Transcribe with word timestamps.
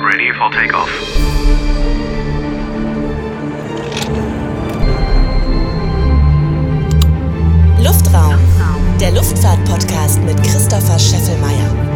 Ready 0.00 0.32
for 0.32 0.48
takeoff. 0.50 0.88
Luftraum, 7.82 8.36
der 9.00 9.10
Luftfahrt-Podcast 9.10 10.22
mit 10.22 10.40
Christopher 10.44 11.00
Scheffelmeier. 11.00 11.87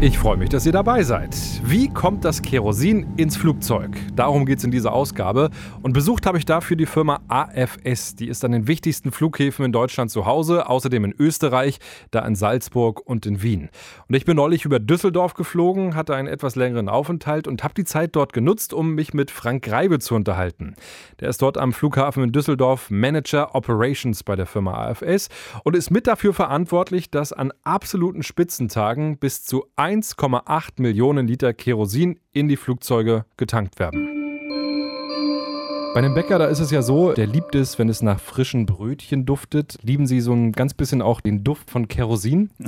Ich 0.00 0.16
freue 0.16 0.36
mich, 0.36 0.48
dass 0.48 0.64
ihr 0.64 0.70
dabei 0.70 1.02
seid. 1.02 1.34
Wie 1.64 1.88
kommt 1.88 2.24
das 2.24 2.40
Kerosin 2.40 3.04
ins 3.16 3.36
Flugzeug? 3.36 3.90
Darum 4.14 4.46
geht 4.46 4.58
es 4.58 4.64
in 4.64 4.70
dieser 4.70 4.92
Ausgabe. 4.92 5.50
Und 5.82 5.92
besucht 5.92 6.24
habe 6.24 6.38
ich 6.38 6.44
dafür 6.44 6.76
die 6.76 6.86
Firma 6.86 7.18
AFS. 7.26 8.14
Die 8.14 8.28
ist 8.28 8.44
an 8.44 8.52
den 8.52 8.68
wichtigsten 8.68 9.10
Flughäfen 9.10 9.64
in 9.64 9.72
Deutschland 9.72 10.12
zu 10.12 10.24
Hause, 10.24 10.68
außerdem 10.68 11.04
in 11.04 11.14
Österreich, 11.18 11.80
da 12.12 12.24
in 12.24 12.36
Salzburg 12.36 13.04
und 13.04 13.26
in 13.26 13.42
Wien. 13.42 13.70
Und 14.06 14.14
ich 14.14 14.24
bin 14.24 14.36
neulich 14.36 14.64
über 14.64 14.78
Düsseldorf 14.78 15.34
geflogen, 15.34 15.96
hatte 15.96 16.14
einen 16.14 16.28
etwas 16.28 16.54
längeren 16.54 16.88
Aufenthalt 16.88 17.48
und 17.48 17.64
habe 17.64 17.74
die 17.74 17.84
Zeit 17.84 18.14
dort 18.14 18.32
genutzt, 18.32 18.72
um 18.72 18.94
mich 18.94 19.14
mit 19.14 19.32
Frank 19.32 19.64
Greibe 19.64 19.98
zu 19.98 20.14
unterhalten. 20.14 20.76
Der 21.18 21.28
ist 21.28 21.42
dort 21.42 21.58
am 21.58 21.72
Flughafen 21.72 22.22
in 22.22 22.30
Düsseldorf 22.30 22.88
Manager 22.88 23.52
Operations 23.56 24.22
bei 24.22 24.36
der 24.36 24.46
Firma 24.46 24.74
AFS 24.74 25.28
und 25.64 25.74
ist 25.74 25.90
mit 25.90 26.06
dafür 26.06 26.34
verantwortlich, 26.34 27.10
dass 27.10 27.32
an 27.32 27.52
absoluten 27.64 28.22
Spitzentagen 28.22 29.18
bis 29.18 29.44
zu 29.44 29.64
1,8 29.88 30.82
Millionen 30.82 31.26
Liter 31.26 31.54
Kerosin 31.54 32.20
in 32.32 32.46
die 32.46 32.58
Flugzeuge 32.58 33.24
getankt 33.38 33.78
werden. 33.78 34.18
Bei 35.94 36.00
einem 36.00 36.14
Bäcker, 36.14 36.38
da 36.38 36.44
ist 36.46 36.60
es 36.60 36.70
ja 36.70 36.82
so, 36.82 37.12
der 37.14 37.26
liebt 37.26 37.54
es, 37.54 37.78
wenn 37.78 37.88
es 37.88 38.02
nach 38.02 38.20
frischen 38.20 38.66
Brötchen 38.66 39.24
duftet. 39.24 39.78
Lieben 39.82 40.06
Sie 40.06 40.20
so 40.20 40.34
ein 40.34 40.52
ganz 40.52 40.74
bisschen 40.74 41.00
auch 41.00 41.22
den 41.22 41.42
Duft 41.42 41.70
von 41.70 41.88
Kerosin? 41.88 42.50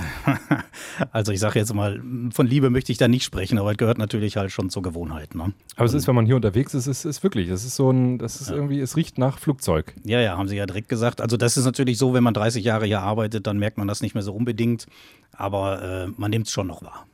Also 1.12 1.33
ich 1.33 1.41
sage 1.41 1.59
jetzt 1.59 1.73
mal, 1.75 2.01
von 2.33 2.47
Liebe 2.47 2.70
möchte 2.70 2.92
ich 2.92 2.98
da 2.98 3.09
nicht 3.09 3.25
sprechen, 3.25 3.59
aber 3.59 3.70
es 3.73 3.77
gehört 3.77 3.98
natürlich 3.98 4.37
halt 4.37 4.50
schon 4.50 4.70
zur 4.70 4.83
Gewohnheit. 4.83 5.34
Ne? 5.34 5.52
Aber 5.77 5.84
es 5.84 5.95
ist, 5.95 6.06
wenn 6.09 6.14
man 6.14 6.27
hier 6.27 6.37
unterwegs 6.37 6.75
ist, 6.75 6.87
es 6.87 7.05
ist 7.05 7.23
wirklich, 7.23 7.48
es 7.48 7.64
ist 7.64 7.77
so 7.77 7.91
ein, 7.91 8.19
das 8.19 8.41
ist 8.41 8.48
ja. 8.48 8.56
irgendwie, 8.56 8.80
es 8.80 8.97
riecht 8.97 9.19
nach 9.19 9.39
Flugzeug. 9.39 9.95
Ja, 10.05 10.20
ja, 10.20 10.36
haben 10.36 10.48
Sie 10.48 10.56
ja 10.56 10.67
direkt 10.67 10.89
gesagt. 10.89 11.20
Also 11.20 11.36
das 11.36 11.56
ist 11.56 11.64
natürlich 11.64 11.98
so, 11.98 12.12
wenn 12.14 12.23
man 12.23 12.34
30 12.34 12.64
Jahre 12.64 12.86
hier 12.86 13.00
arbeitet, 13.00 13.47
dann 13.47 13.58
merkt 13.58 13.78
man 13.78 13.89
das 13.89 14.02
nicht 14.02 14.14
mehr 14.14 14.23
so 14.23 14.34
unbedingt, 14.34 14.86
aber 15.33 15.83
äh, 15.83 16.08
man 16.17 16.30
nimmt 16.30 16.47
es 16.47 16.52
schon 16.52 16.67
noch 16.67 16.83
wahr. 16.83 17.06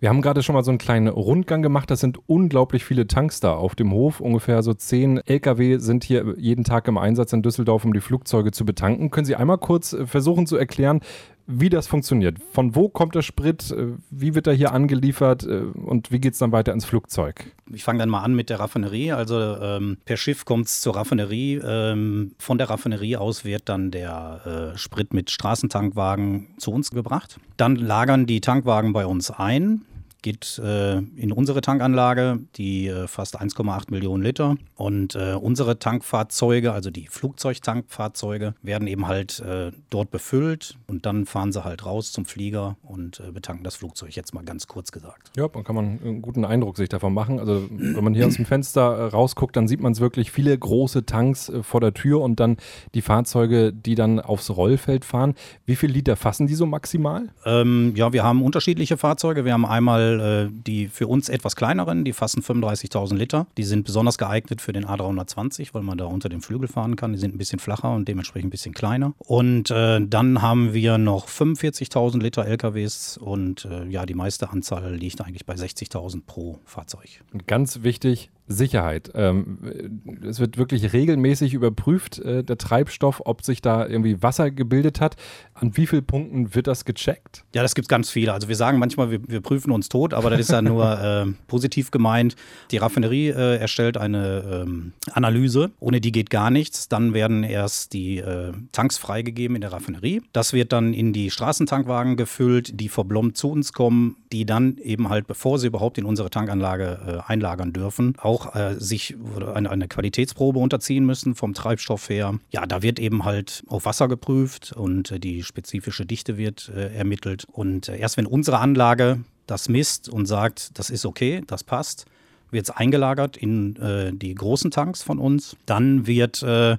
Wir 0.00 0.08
haben 0.08 0.22
gerade 0.22 0.42
schon 0.42 0.54
mal 0.54 0.64
so 0.64 0.70
einen 0.70 0.78
kleinen 0.78 1.08
Rundgang 1.08 1.60
gemacht. 1.60 1.90
Das 1.90 2.00
sind 2.00 2.18
unglaublich 2.26 2.86
viele 2.86 3.06
Tanks 3.06 3.40
da 3.40 3.52
auf 3.52 3.74
dem 3.74 3.92
Hof. 3.92 4.20
Ungefähr 4.20 4.62
so 4.62 4.72
zehn 4.72 5.18
Lkw 5.18 5.76
sind 5.76 6.04
hier 6.04 6.36
jeden 6.38 6.64
Tag 6.64 6.88
im 6.88 6.96
Einsatz 6.96 7.34
in 7.34 7.42
Düsseldorf, 7.42 7.84
um 7.84 7.92
die 7.92 8.00
Flugzeuge 8.00 8.50
zu 8.50 8.64
betanken. 8.64 9.10
Können 9.10 9.26
Sie 9.26 9.36
einmal 9.36 9.58
kurz 9.58 9.92
äh, 9.92 10.06
versuchen 10.06 10.46
zu 10.46 10.56
erklären, 10.56 11.00
wie 11.46 11.68
das 11.68 11.86
funktioniert? 11.86 12.38
Von 12.52 12.74
wo 12.76 12.88
kommt 12.88 13.14
der 13.14 13.20
Sprit? 13.20 13.72
Äh, 13.72 13.88
wie 14.10 14.34
wird 14.34 14.46
er 14.46 14.54
hier 14.54 14.72
angeliefert? 14.72 15.46
Äh, 15.46 15.64
und 15.64 16.10
wie 16.10 16.18
geht 16.18 16.32
es 16.32 16.38
dann 16.38 16.52
weiter 16.52 16.72
ins 16.72 16.86
Flugzeug? 16.86 17.44
Ich 17.70 17.84
fange 17.84 17.98
dann 17.98 18.08
mal 18.08 18.22
an 18.22 18.34
mit 18.34 18.48
der 18.48 18.58
Raffinerie. 18.58 19.12
Also 19.12 19.38
ähm, 19.38 19.98
per 20.06 20.16
Schiff 20.16 20.46
kommt 20.46 20.64
es 20.64 20.80
zur 20.80 20.96
Raffinerie. 20.96 21.60
Ähm, 21.62 22.32
von 22.38 22.56
der 22.56 22.70
Raffinerie 22.70 23.18
aus 23.18 23.44
wird 23.44 23.68
dann 23.68 23.90
der 23.90 24.72
äh, 24.72 24.78
Sprit 24.78 25.12
mit 25.12 25.30
Straßentankwagen 25.30 26.54
zu 26.56 26.70
uns 26.70 26.90
gebracht. 26.90 27.38
Dann 27.58 27.76
lagern 27.76 28.24
die 28.24 28.40
Tankwagen 28.40 28.94
bei 28.94 29.04
uns 29.04 29.30
ein 29.30 29.82
geht 30.22 30.58
äh, 30.58 30.98
in 30.98 31.32
unsere 31.32 31.60
Tankanlage, 31.60 32.40
die 32.56 32.88
äh, 32.88 33.06
fast 33.06 33.40
1,8 33.40 33.90
Millionen 33.90 34.22
Liter. 34.22 34.56
Und 34.76 35.14
äh, 35.14 35.34
unsere 35.34 35.78
Tankfahrzeuge, 35.78 36.72
also 36.72 36.90
die 36.90 37.06
Flugzeugtankfahrzeuge, 37.06 38.54
werden 38.62 38.88
eben 38.88 39.06
halt 39.06 39.40
äh, 39.40 39.72
dort 39.90 40.10
befüllt 40.10 40.76
und 40.86 41.06
dann 41.06 41.26
fahren 41.26 41.52
sie 41.52 41.64
halt 41.64 41.84
raus 41.86 42.12
zum 42.12 42.24
Flieger 42.24 42.76
und 42.82 43.20
äh, 43.20 43.32
betanken 43.32 43.64
das 43.64 43.76
Flugzeug, 43.76 44.14
jetzt 44.16 44.34
mal 44.34 44.44
ganz 44.44 44.66
kurz 44.66 44.92
gesagt. 44.92 45.30
Ja, 45.36 45.48
dann 45.48 45.64
kann 45.64 45.74
man 45.74 45.98
einen 46.02 46.22
guten 46.22 46.44
Eindruck 46.44 46.76
sich 46.76 46.88
davon 46.88 47.14
machen. 47.14 47.38
Also 47.38 47.66
wenn 47.70 48.04
man 48.04 48.14
hier 48.14 48.26
aus 48.26 48.36
dem 48.36 48.46
Fenster 48.46 48.80
äh, 48.80 49.04
rausguckt, 49.04 49.56
dann 49.56 49.68
sieht 49.68 49.80
man 49.80 49.92
es 49.92 50.00
wirklich 50.00 50.30
viele 50.30 50.56
große 50.56 51.06
Tanks 51.06 51.52
vor 51.62 51.80
der 51.80 51.94
Tür 51.94 52.20
und 52.20 52.40
dann 52.40 52.56
die 52.94 53.02
Fahrzeuge, 53.02 53.72
die 53.72 53.94
dann 53.94 54.20
aufs 54.20 54.50
Rollfeld 54.50 55.04
fahren. 55.04 55.34
Wie 55.64 55.76
viel 55.76 55.90
Liter 55.90 56.16
fassen 56.16 56.46
die 56.46 56.54
so 56.54 56.66
maximal? 56.66 57.28
Ähm, 57.44 57.92
ja, 57.96 58.12
wir 58.12 58.24
haben 58.24 58.42
unterschiedliche 58.42 58.96
Fahrzeuge. 58.96 59.44
Wir 59.44 59.52
haben 59.52 59.66
einmal 59.66 60.09
äh, 60.18 60.48
die 60.50 60.88
für 60.88 61.06
uns 61.06 61.28
etwas 61.28 61.54
kleineren, 61.54 62.04
die 62.04 62.12
fassen 62.12 62.42
35.000 62.42 63.14
Liter. 63.14 63.46
Die 63.56 63.64
sind 63.64 63.84
besonders 63.84 64.18
geeignet 64.18 64.60
für 64.60 64.72
den 64.72 64.86
A320, 64.86 65.68
weil 65.72 65.82
man 65.82 65.98
da 65.98 66.06
unter 66.06 66.28
dem 66.28 66.42
Flügel 66.42 66.68
fahren 66.68 66.96
kann. 66.96 67.12
Die 67.12 67.18
sind 67.18 67.34
ein 67.34 67.38
bisschen 67.38 67.58
flacher 67.58 67.94
und 67.94 68.08
dementsprechend 68.08 68.48
ein 68.48 68.50
bisschen 68.50 68.74
kleiner. 68.74 69.12
Und 69.18 69.70
äh, 69.70 70.00
dann 70.00 70.42
haben 70.42 70.74
wir 70.74 70.98
noch 70.98 71.28
45.000 71.28 72.20
Liter 72.20 72.46
LKWs 72.46 73.18
und 73.18 73.66
äh, 73.66 73.86
ja, 73.86 74.06
die 74.06 74.14
meiste 74.14 74.50
Anzahl 74.50 74.94
liegt 74.94 75.20
eigentlich 75.20 75.46
bei 75.46 75.54
60.000 75.54 76.22
pro 76.26 76.58
Fahrzeug. 76.64 77.22
Ganz 77.46 77.82
wichtig, 77.82 78.30
Sicherheit. 78.50 79.10
Ähm, 79.14 80.02
es 80.28 80.40
wird 80.40 80.58
wirklich 80.58 80.92
regelmäßig 80.92 81.54
überprüft, 81.54 82.18
äh, 82.18 82.42
der 82.42 82.58
Treibstoff, 82.58 83.22
ob 83.24 83.44
sich 83.44 83.62
da 83.62 83.86
irgendwie 83.86 84.22
Wasser 84.22 84.50
gebildet 84.50 85.00
hat. 85.00 85.16
An 85.54 85.76
wie 85.76 85.86
vielen 85.86 86.04
Punkten 86.04 86.54
wird 86.54 86.66
das 86.66 86.84
gecheckt? 86.84 87.44
Ja, 87.54 87.62
das 87.62 87.74
gibt 87.76 87.84
es 87.84 87.88
ganz 87.88 88.10
viele. 88.10 88.32
Also 88.32 88.48
wir 88.48 88.56
sagen 88.56 88.78
manchmal, 88.78 89.10
wir, 89.12 89.20
wir, 89.26 89.40
prüfen 89.40 89.70
uns 89.70 89.88
tot, 89.88 90.12
aber 90.12 90.30
das 90.30 90.40
ist 90.40 90.50
ja 90.50 90.62
nur 90.62 91.00
äh, 91.00 91.32
positiv 91.46 91.92
gemeint. 91.92 92.34
Die 92.72 92.78
Raffinerie 92.78 93.28
äh, 93.28 93.56
erstellt 93.56 93.96
eine 93.96 94.64
ähm, 94.66 94.92
Analyse, 95.12 95.70
ohne 95.78 96.00
die 96.00 96.10
geht 96.10 96.28
gar 96.28 96.50
nichts. 96.50 96.88
Dann 96.88 97.14
werden 97.14 97.44
erst 97.44 97.92
die 97.92 98.18
äh, 98.18 98.52
Tanks 98.72 98.98
freigegeben 98.98 99.54
in 99.54 99.60
der 99.60 99.72
Raffinerie. 99.72 100.22
Das 100.32 100.52
wird 100.52 100.72
dann 100.72 100.92
in 100.92 101.12
die 101.12 101.30
Straßentankwagen 101.30 102.16
gefüllt, 102.16 102.80
die 102.80 102.88
verblombt 102.88 103.36
zu 103.36 103.50
uns 103.50 103.72
kommen, 103.72 104.16
die 104.32 104.44
dann 104.44 104.76
eben 104.78 105.08
halt, 105.08 105.28
bevor 105.28 105.58
sie 105.58 105.68
überhaupt 105.68 105.98
in 105.98 106.04
unsere 106.04 106.30
Tankanlage 106.30 107.22
äh, 107.26 107.30
einlagern 107.30 107.72
dürfen, 107.72 108.14
auch 108.18 108.39
auch 108.40 108.54
äh, 108.54 108.74
sich 108.78 109.16
eine, 109.54 109.70
eine, 109.70 109.88
Qualitätsprobe 109.88 110.58
unterziehen 110.58 111.04
müssen 111.04 111.34
vom 111.34 111.54
Treibstoff 111.54 112.08
her. 112.08 112.38
Ja, 112.50 112.66
da 112.66 112.82
wird 112.82 112.98
eben 112.98 113.24
halt 113.24 113.62
auf 113.68 113.84
Wasser 113.84 114.08
geprüft 114.08 114.72
und 114.72 115.10
äh, 115.10 115.20
die 115.20 115.42
spezifische 115.42 116.06
Dichte 116.06 116.36
wird 116.36 116.70
äh, 116.74 116.94
ermittelt. 116.94 117.46
Und 117.50 117.88
äh, 117.88 117.98
erst 117.98 118.16
wenn 118.16 118.26
unsere 118.26 118.58
Anlage 118.58 119.20
das 119.46 119.68
misst 119.68 120.08
und 120.08 120.26
sagt, 120.26 120.78
das 120.78 120.90
ist 120.90 121.04
okay, 121.04 121.42
das 121.46 121.64
passt, 121.64 122.06
wird 122.50 122.64
es 122.64 122.70
eingelagert 122.70 123.36
in 123.36 123.76
äh, 123.76 124.12
die 124.12 124.34
großen 124.34 124.70
Tanks 124.70 125.02
von 125.02 125.18
uns. 125.18 125.56
Dann 125.66 126.06
wird 126.06 126.42
äh, 126.42 126.76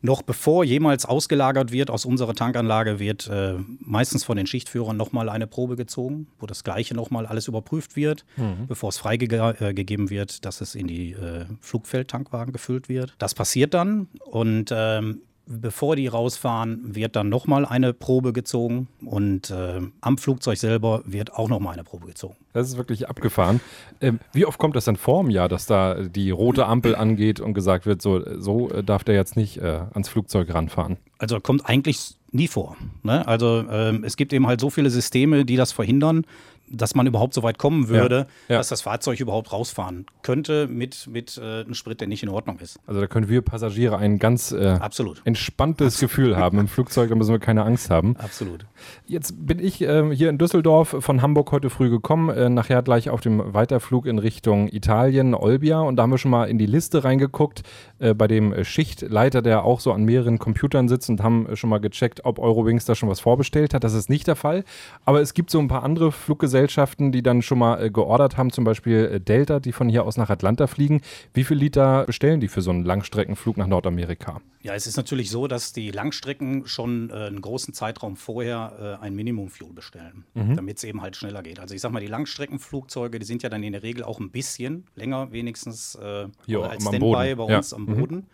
noch 0.00 0.22
bevor 0.22 0.64
jemals 0.64 1.04
ausgelagert 1.04 1.72
wird 1.72 1.90
aus 1.90 2.04
unserer 2.04 2.34
Tankanlage, 2.34 2.98
wird 2.98 3.28
äh, 3.28 3.54
meistens 3.80 4.24
von 4.24 4.36
den 4.36 4.46
Schichtführern 4.46 4.96
nochmal 4.96 5.28
eine 5.28 5.46
Probe 5.46 5.76
gezogen, 5.76 6.28
wo 6.38 6.46
das 6.46 6.64
Gleiche 6.64 6.94
nochmal 6.94 7.26
alles 7.26 7.48
überprüft 7.48 7.96
wird, 7.96 8.24
mhm. 8.36 8.66
bevor 8.66 8.90
es 8.90 8.98
freigegeben 8.98 10.06
äh, 10.06 10.10
wird, 10.10 10.44
dass 10.44 10.60
es 10.60 10.74
in 10.74 10.86
die 10.86 11.12
äh, 11.12 11.46
Flugfeldtankwagen 11.60 12.52
gefüllt 12.52 12.88
wird. 12.88 13.14
Das 13.18 13.34
passiert 13.34 13.74
dann 13.74 14.08
und 14.24 14.72
ähm, 14.72 15.22
bevor 15.48 15.96
die 15.96 16.06
rausfahren, 16.06 16.94
wird 16.94 17.16
dann 17.16 17.28
nochmal 17.28 17.64
eine 17.64 17.92
Probe 17.94 18.32
gezogen 18.32 18.88
und 19.04 19.50
äh, 19.50 19.80
am 20.00 20.18
Flugzeug 20.18 20.58
selber 20.58 21.02
wird 21.06 21.32
auch 21.32 21.48
nochmal 21.48 21.72
eine 21.74 21.84
Probe 21.84 22.06
gezogen. 22.06 22.36
Das 22.52 22.68
ist 22.68 22.76
wirklich 22.76 23.08
abgefahren. 23.08 23.60
Ähm, 24.00 24.20
wie 24.32 24.44
oft 24.44 24.58
kommt 24.58 24.76
das 24.76 24.84
dann 24.84 24.96
vor 24.96 25.22
im 25.22 25.30
Jahr, 25.30 25.48
dass 25.48 25.66
da 25.66 25.94
die 25.94 26.30
rote 26.30 26.66
Ampel 26.66 26.94
angeht 26.94 27.40
und 27.40 27.54
gesagt 27.54 27.86
wird, 27.86 28.02
so, 28.02 28.22
so 28.38 28.70
äh, 28.70 28.84
darf 28.84 29.04
der 29.04 29.14
jetzt 29.14 29.36
nicht 29.36 29.58
äh, 29.58 29.80
ans 29.92 30.08
Flugzeug 30.08 30.52
ranfahren? 30.52 30.98
Also 31.18 31.40
kommt 31.40 31.66
eigentlich 31.66 32.16
nie 32.30 32.48
vor. 32.48 32.76
Ne? 33.02 33.26
Also 33.26 33.64
ähm, 33.70 34.04
es 34.04 34.16
gibt 34.16 34.32
eben 34.32 34.46
halt 34.46 34.60
so 34.60 34.70
viele 34.70 34.90
Systeme, 34.90 35.44
die 35.44 35.56
das 35.56 35.72
verhindern, 35.72 36.24
dass 36.70 36.94
man 36.94 37.06
überhaupt 37.06 37.34
so 37.34 37.42
weit 37.42 37.58
kommen 37.58 37.88
würde, 37.88 38.26
ja, 38.48 38.54
ja. 38.54 38.58
dass 38.58 38.68
das 38.68 38.82
Fahrzeug 38.82 39.20
überhaupt 39.20 39.52
rausfahren 39.52 40.06
könnte 40.22 40.66
mit, 40.66 41.06
mit 41.06 41.38
äh, 41.38 41.60
einem 41.62 41.74
Sprit, 41.74 42.00
der 42.00 42.08
nicht 42.08 42.22
in 42.22 42.28
Ordnung 42.28 42.58
ist. 42.58 42.78
Also 42.86 43.00
da 43.00 43.06
können 43.06 43.28
wir 43.28 43.42
Passagiere 43.42 43.98
ein 43.98 44.18
ganz 44.18 44.52
äh, 44.52 44.78
Absolut. 44.80 45.20
entspanntes 45.24 45.94
Absolut. 45.94 46.10
Gefühl 46.10 46.36
haben. 46.36 46.58
Im 46.58 46.68
Flugzeug 46.68 47.08
da 47.08 47.14
müssen 47.14 47.32
wir 47.32 47.38
keine 47.38 47.64
Angst 47.64 47.90
haben. 47.90 48.16
Absolut. 48.16 48.66
Jetzt 49.06 49.46
bin 49.46 49.58
ich 49.58 49.80
äh, 49.82 50.14
hier 50.14 50.28
in 50.30 50.38
Düsseldorf 50.38 50.96
von 51.00 51.22
Hamburg 51.22 51.52
heute 51.52 51.70
früh 51.70 51.90
gekommen, 51.90 52.30
äh, 52.30 52.48
nachher 52.48 52.82
gleich 52.82 53.10
auf 53.10 53.20
dem 53.20 53.54
Weiterflug 53.54 54.06
in 54.06 54.18
Richtung 54.18 54.68
Italien, 54.68 55.34
Olbia 55.34 55.80
und 55.80 55.96
da 55.96 56.02
haben 56.02 56.10
wir 56.10 56.18
schon 56.18 56.30
mal 56.30 56.44
in 56.44 56.58
die 56.58 56.66
Liste 56.66 57.04
reingeguckt 57.04 57.62
äh, 57.98 58.14
bei 58.14 58.26
dem 58.26 58.64
Schichtleiter, 58.64 59.42
der 59.42 59.64
auch 59.64 59.80
so 59.80 59.92
an 59.92 60.04
mehreren 60.04 60.38
Computern 60.38 60.88
sitzt 60.88 61.08
und 61.10 61.22
haben 61.22 61.56
schon 61.56 61.70
mal 61.70 61.78
gecheckt, 61.78 62.24
ob 62.24 62.38
Eurowings 62.38 62.84
da 62.84 62.94
schon 62.94 63.08
was 63.08 63.20
vorbestellt 63.20 63.74
hat. 63.74 63.84
Das 63.84 63.94
ist 63.94 64.08
nicht 64.10 64.26
der 64.26 64.36
Fall, 64.36 64.64
aber 65.04 65.20
es 65.20 65.34
gibt 65.34 65.50
so 65.50 65.58
ein 65.58 65.68
paar 65.68 65.82
andere 65.82 66.12
Fluggesellschaften, 66.12 66.57
Fluggesellschaften, 66.58 67.12
die 67.12 67.22
dann 67.22 67.42
schon 67.42 67.58
mal 67.58 67.82
äh, 67.82 67.90
geordert 67.90 68.36
haben, 68.36 68.50
zum 68.50 68.64
Beispiel 68.64 69.10
äh, 69.12 69.20
Delta, 69.20 69.60
die 69.60 69.72
von 69.72 69.88
hier 69.88 70.04
aus 70.04 70.16
nach 70.16 70.30
Atlanta 70.30 70.66
fliegen. 70.66 71.00
Wie 71.34 71.44
viel 71.44 71.56
Liter 71.56 72.04
bestellen 72.04 72.40
die 72.40 72.48
für 72.48 72.62
so 72.62 72.70
einen 72.70 72.84
Langstreckenflug 72.84 73.56
nach 73.56 73.66
Nordamerika? 73.66 74.40
Ja, 74.62 74.74
es 74.74 74.86
ist 74.86 74.96
natürlich 74.96 75.30
so, 75.30 75.46
dass 75.46 75.72
die 75.72 75.90
Langstrecken 75.90 76.66
schon 76.66 77.10
äh, 77.10 77.14
einen 77.14 77.40
großen 77.40 77.74
Zeitraum 77.74 78.16
vorher 78.16 78.98
äh, 79.00 79.04
ein 79.04 79.14
Minimum-Fuel 79.14 79.72
bestellen, 79.72 80.24
mhm. 80.34 80.56
damit 80.56 80.78
es 80.78 80.84
eben 80.84 81.02
halt 81.02 81.16
schneller 81.16 81.42
geht. 81.42 81.60
Also 81.60 81.74
ich 81.74 81.80
sag 81.80 81.92
mal, 81.92 82.00
die 82.00 82.06
Langstreckenflugzeuge, 82.06 83.18
die 83.18 83.26
sind 83.26 83.42
ja 83.42 83.48
dann 83.48 83.62
in 83.62 83.72
der 83.72 83.82
Regel 83.82 84.02
auch 84.02 84.20
ein 84.20 84.30
bisschen 84.30 84.84
länger 84.94 85.30
wenigstens 85.32 85.94
äh, 85.94 86.26
jo, 86.46 86.62
als 86.62 86.82
Standby 86.82 87.34
bei 87.36 87.56
uns 87.56 87.70
ja. 87.70 87.76
am 87.76 87.84
mhm. 87.84 87.96
Boden. 87.96 88.16
Mhm. 88.16 88.26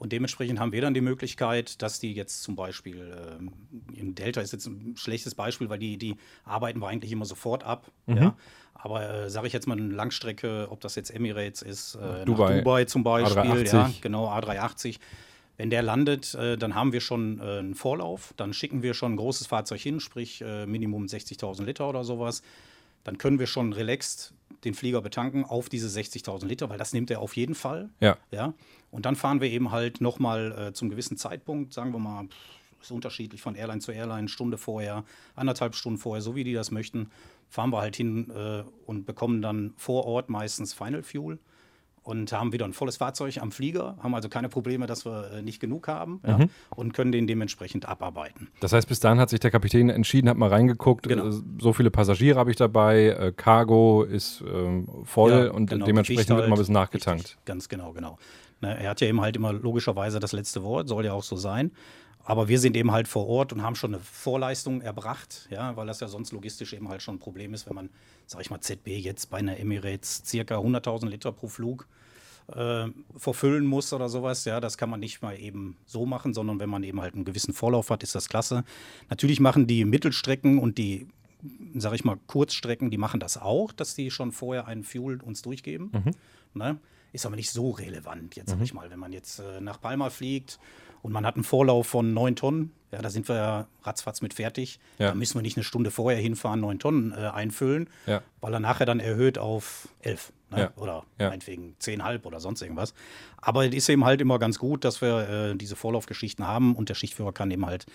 Und 0.00 0.12
dementsprechend 0.12 0.58
haben 0.58 0.72
wir 0.72 0.80
dann 0.80 0.94
die 0.94 1.02
Möglichkeit, 1.02 1.82
dass 1.82 2.00
die 2.00 2.14
jetzt 2.14 2.42
zum 2.42 2.56
Beispiel, 2.56 2.96
äh, 2.96 3.89
in 4.10 4.14
Delta 4.14 4.40
ist 4.40 4.52
jetzt 4.52 4.66
ein 4.66 4.94
schlechtes 4.96 5.34
Beispiel, 5.34 5.68
weil 5.68 5.78
die, 5.78 5.96
die 5.96 6.16
arbeiten 6.44 6.80
wir 6.80 6.88
eigentlich 6.88 7.12
immer 7.12 7.24
sofort 7.24 7.64
ab. 7.64 7.90
Mhm. 8.06 8.16
Ja. 8.16 8.36
Aber 8.74 9.08
äh, 9.08 9.30
sage 9.30 9.46
ich 9.46 9.52
jetzt 9.52 9.66
mal 9.66 9.78
eine 9.78 9.92
Langstrecke, 9.92 10.68
ob 10.70 10.80
das 10.80 10.94
jetzt 10.94 11.10
Emirates 11.10 11.62
ist, 11.62 11.96
äh, 11.96 12.24
Dubai. 12.24 12.58
Dubai 12.58 12.84
zum 12.84 13.02
Beispiel, 13.02 13.42
A380. 13.42 13.72
ja, 13.72 13.90
genau, 14.00 14.28
A380. 14.28 14.98
Wenn 15.58 15.68
der 15.68 15.82
landet, 15.82 16.34
äh, 16.34 16.56
dann 16.56 16.74
haben 16.74 16.92
wir 16.92 17.02
schon 17.02 17.38
äh, 17.38 17.58
einen 17.58 17.74
Vorlauf. 17.74 18.32
Dann 18.38 18.54
schicken 18.54 18.82
wir 18.82 18.94
schon 18.94 19.12
ein 19.12 19.16
großes 19.16 19.46
Fahrzeug 19.46 19.80
hin, 19.80 20.00
sprich 20.00 20.40
äh, 20.40 20.64
Minimum 20.64 21.04
60.000 21.04 21.64
Liter 21.64 21.88
oder 21.88 22.02
sowas. 22.02 22.42
Dann 23.04 23.18
können 23.18 23.38
wir 23.38 23.46
schon 23.46 23.72
relaxed 23.72 24.32
den 24.64 24.74
Flieger 24.74 25.00
betanken 25.02 25.44
auf 25.44 25.68
diese 25.68 25.88
60.000 25.88 26.46
Liter, 26.46 26.70
weil 26.70 26.78
das 26.78 26.92
nimmt 26.92 27.10
er 27.10 27.20
auf 27.20 27.36
jeden 27.36 27.54
Fall. 27.54 27.90
Ja. 28.00 28.16
ja? 28.30 28.54
Und 28.90 29.06
dann 29.06 29.16
fahren 29.16 29.40
wir 29.40 29.50
eben 29.50 29.70
halt 29.70 30.00
nochmal 30.00 30.68
äh, 30.68 30.72
zum 30.72 30.88
gewissen 30.88 31.16
Zeitpunkt, 31.16 31.72
sagen 31.72 31.92
wir 31.92 31.98
mal, 31.98 32.28
ist 32.80 32.90
unterschiedlich 32.90 33.42
von 33.42 33.54
Airline 33.54 33.80
zu 33.80 33.92
Airline, 33.92 34.28
Stunde 34.28 34.58
vorher, 34.58 35.04
anderthalb 35.34 35.74
Stunden 35.74 35.98
vorher, 35.98 36.22
so 36.22 36.34
wie 36.34 36.44
die 36.44 36.52
das 36.52 36.70
möchten, 36.70 37.10
fahren 37.48 37.70
wir 37.70 37.80
halt 37.80 37.96
hin 37.96 38.30
äh, 38.30 38.64
und 38.86 39.06
bekommen 39.06 39.42
dann 39.42 39.72
vor 39.76 40.06
Ort 40.06 40.30
meistens 40.30 40.72
Final 40.72 41.02
Fuel 41.02 41.38
und 42.02 42.32
haben 42.32 42.52
wieder 42.52 42.64
ein 42.64 42.72
volles 42.72 42.96
Fahrzeug 42.96 43.38
am 43.40 43.52
Flieger, 43.52 43.96
haben 44.02 44.14
also 44.14 44.28
keine 44.28 44.48
Probleme, 44.48 44.86
dass 44.86 45.04
wir 45.04 45.30
äh, 45.32 45.42
nicht 45.42 45.60
genug 45.60 45.86
haben 45.88 46.20
ja, 46.26 46.38
mhm. 46.38 46.50
und 46.74 46.94
können 46.94 47.12
den 47.12 47.26
dementsprechend 47.26 47.86
abarbeiten. 47.86 48.48
Das 48.60 48.72
heißt, 48.72 48.88
bis 48.88 49.00
dahin 49.00 49.18
hat 49.18 49.30
sich 49.30 49.40
der 49.40 49.50
Kapitän 49.50 49.90
entschieden, 49.90 50.28
hat 50.28 50.36
mal 50.36 50.48
reingeguckt, 50.48 51.08
genau. 51.08 51.28
äh, 51.28 51.32
so 51.60 51.72
viele 51.72 51.90
Passagiere 51.90 52.38
habe 52.38 52.50
ich 52.50 52.56
dabei, 52.56 53.08
äh, 53.08 53.32
Cargo 53.36 54.02
ist 54.02 54.42
ähm, 54.42 54.88
voll 55.04 55.30
ja, 55.30 55.50
und 55.50 55.68
genau, 55.68 55.84
dementsprechend 55.84 56.30
halt, 56.30 56.38
wird 56.40 56.48
mal 56.48 56.56
ein 56.56 56.58
bisschen 56.58 56.74
nachgetankt. 56.74 57.24
Richtig, 57.24 57.44
ganz 57.44 57.68
genau, 57.68 57.92
genau. 57.92 58.18
Na, 58.60 58.72
er 58.72 58.90
hat 58.90 59.00
ja 59.00 59.08
eben 59.08 59.20
halt 59.20 59.36
immer 59.36 59.52
logischerweise 59.52 60.20
das 60.20 60.32
letzte 60.32 60.62
Wort, 60.62 60.88
soll 60.88 61.04
ja 61.04 61.12
auch 61.12 61.22
so 61.22 61.36
sein. 61.36 61.72
Aber 62.24 62.48
wir 62.48 62.58
sind 62.58 62.76
eben 62.76 62.92
halt 62.92 63.08
vor 63.08 63.26
Ort 63.26 63.52
und 63.52 63.62
haben 63.62 63.74
schon 63.74 63.94
eine 63.94 64.02
Vorleistung 64.02 64.82
erbracht, 64.82 65.48
ja, 65.50 65.74
weil 65.76 65.86
das 65.86 66.00
ja 66.00 66.08
sonst 66.08 66.32
logistisch 66.32 66.72
eben 66.72 66.88
halt 66.88 67.02
schon 67.02 67.16
ein 67.16 67.18
Problem 67.18 67.54
ist, 67.54 67.66
wenn 67.66 67.74
man, 67.74 67.90
sag 68.26 68.40
ich 68.40 68.50
mal, 68.50 68.60
ZB 68.60 68.88
jetzt 68.98 69.30
bei 69.30 69.38
einer 69.38 69.58
Emirates 69.58 70.22
circa 70.24 70.58
100.000 70.58 71.08
Liter 71.08 71.32
pro 71.32 71.48
Flug 71.48 71.88
äh, 72.54 72.86
verfüllen 73.16 73.64
muss 73.66 73.92
oder 73.92 74.08
sowas. 74.08 74.44
Ja, 74.44 74.60
das 74.60 74.76
kann 74.76 74.90
man 74.90 75.00
nicht 75.00 75.22
mal 75.22 75.38
eben 75.38 75.76
so 75.86 76.06
machen, 76.06 76.34
sondern 76.34 76.60
wenn 76.60 76.70
man 76.70 76.82
eben 76.82 77.00
halt 77.00 77.14
einen 77.14 77.24
gewissen 77.24 77.54
Vorlauf 77.54 77.90
hat, 77.90 78.02
ist 78.02 78.14
das 78.14 78.28
klasse. 78.28 78.64
Natürlich 79.08 79.40
machen 79.40 79.66
die 79.66 79.84
Mittelstrecken 79.84 80.58
und 80.58 80.78
die, 80.78 81.08
sag 81.74 81.94
ich 81.94 82.04
mal, 82.04 82.18
Kurzstrecken, 82.26 82.90
die 82.90 82.98
machen 82.98 83.20
das 83.20 83.38
auch, 83.38 83.72
dass 83.72 83.94
die 83.94 84.10
schon 84.10 84.32
vorher 84.32 84.66
einen 84.66 84.84
Fuel 84.84 85.20
uns 85.22 85.42
durchgeben. 85.42 85.90
Mhm. 85.92 86.10
Ne? 86.54 86.78
Ist 87.12 87.26
aber 87.26 87.36
nicht 87.36 87.50
so 87.50 87.70
relevant, 87.70 88.36
jetzt 88.36 88.48
mhm. 88.48 88.58
sag 88.58 88.62
ich 88.62 88.74
mal, 88.74 88.90
wenn 88.90 88.98
man 88.98 89.12
jetzt 89.12 89.40
äh, 89.40 89.60
nach 89.60 89.80
Palma 89.80 90.10
fliegt 90.10 90.58
und 91.02 91.12
man 91.12 91.26
hat 91.26 91.34
einen 91.34 91.44
Vorlauf 91.44 91.86
von 91.86 92.12
neun 92.12 92.36
Tonnen, 92.36 92.72
ja, 92.92 93.00
da 93.00 93.10
sind 93.10 93.28
wir 93.28 93.36
ja 93.36 93.66
ratzfatz 93.82 94.20
mit 94.20 94.34
fertig. 94.34 94.80
Ja. 94.98 95.08
Da 95.08 95.14
müssen 95.14 95.36
wir 95.36 95.42
nicht 95.42 95.56
eine 95.56 95.64
Stunde 95.64 95.90
vorher 95.90 96.20
hinfahren, 96.20 96.60
neun 96.60 96.78
Tonnen 96.78 97.12
äh, 97.12 97.16
einfüllen, 97.16 97.88
ja. 98.06 98.22
weil 98.40 98.52
er 98.52 98.60
nachher 98.60 98.86
dann 98.86 99.00
erhöht 99.00 99.38
auf 99.38 99.88
elf. 100.00 100.32
Ne? 100.50 100.60
Ja. 100.60 100.72
Oder 100.76 101.04
ja. 101.18 101.28
meinetwegen 101.28 101.76
zehnhalb 101.78 102.26
oder 102.26 102.40
sonst 102.40 102.62
irgendwas. 102.62 102.94
Aber 103.38 103.66
es 103.66 103.74
ist 103.74 103.88
eben 103.88 104.04
halt 104.04 104.20
immer 104.20 104.38
ganz 104.38 104.58
gut, 104.58 104.84
dass 104.84 105.00
wir 105.00 105.28
äh, 105.28 105.56
diese 105.56 105.76
Vorlaufgeschichten 105.76 106.46
haben 106.46 106.74
und 106.74 106.88
der 106.88 106.94
Schichtführer 106.94 107.32
kann 107.32 107.50
eben 107.50 107.66
halt 107.66 107.86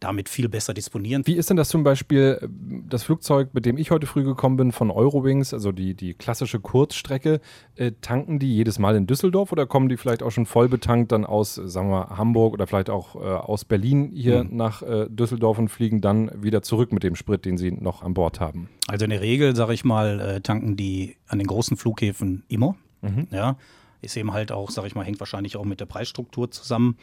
damit 0.00 0.28
viel 0.28 0.48
besser 0.48 0.74
disponieren. 0.74 1.22
Wie 1.26 1.36
ist 1.36 1.50
denn 1.50 1.56
das 1.56 1.68
zum 1.68 1.84
Beispiel, 1.84 2.48
das 2.88 3.04
Flugzeug, 3.04 3.50
mit 3.52 3.66
dem 3.66 3.78
ich 3.78 3.90
heute 3.90 4.06
früh 4.06 4.24
gekommen 4.24 4.56
bin, 4.56 4.72
von 4.72 4.90
Eurowings, 4.90 5.54
also 5.54 5.72
die, 5.72 5.94
die 5.94 6.14
klassische 6.14 6.60
Kurzstrecke, 6.60 7.40
äh, 7.76 7.92
tanken 8.00 8.38
die 8.38 8.54
jedes 8.54 8.78
Mal 8.78 8.96
in 8.96 9.06
Düsseldorf 9.06 9.52
oder 9.52 9.66
kommen 9.66 9.88
die 9.88 9.96
vielleicht 9.96 10.22
auch 10.22 10.30
schon 10.30 10.46
voll 10.46 10.68
betankt 10.68 11.12
dann 11.12 11.24
aus, 11.24 11.54
sagen 11.54 11.90
wir, 11.90 12.16
Hamburg 12.16 12.52
oder 12.52 12.66
vielleicht 12.66 12.90
auch 12.90 13.16
äh, 13.16 13.18
aus 13.18 13.64
Berlin 13.64 14.10
hier 14.12 14.44
mhm. 14.44 14.56
nach 14.56 14.82
äh, 14.82 15.06
Düsseldorf 15.08 15.58
und 15.58 15.68
fliegen 15.68 16.00
dann 16.00 16.30
wieder 16.42 16.62
zurück 16.62 16.92
mit 16.92 17.02
dem 17.02 17.14
Sprit, 17.14 17.44
den 17.44 17.56
sie 17.56 17.70
noch 17.70 18.02
an 18.02 18.14
Bord 18.14 18.40
haben? 18.40 18.68
Also 18.88 19.04
in 19.04 19.10
der 19.10 19.20
Regel, 19.20 19.56
sage 19.56 19.74
ich 19.74 19.84
mal, 19.84 20.40
tanken 20.42 20.76
die 20.76 21.16
an 21.26 21.38
den 21.38 21.48
großen 21.48 21.76
Flughäfen 21.76 22.44
immer. 22.48 22.76
Mhm. 23.02 23.26
Ja, 23.30 23.56
ist 24.00 24.16
eben 24.16 24.32
halt 24.32 24.52
auch, 24.52 24.70
sage 24.70 24.86
ich 24.86 24.94
mal, 24.94 25.04
hängt 25.04 25.18
wahrscheinlich 25.18 25.56
auch 25.56 25.64
mit 25.64 25.80
der 25.80 25.86
Preisstruktur 25.86 26.50
zusammen 26.50 26.96